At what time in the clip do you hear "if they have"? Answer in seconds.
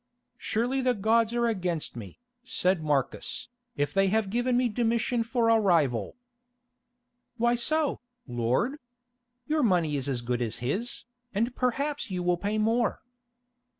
3.77-4.31